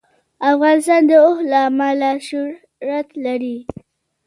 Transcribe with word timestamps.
افغانستان 0.51 1.01
د 1.09 1.11
اوښ 1.23 1.37
له 1.51 1.59
امله 1.69 2.09
شهرت 2.27 3.07
لري. 3.25 3.57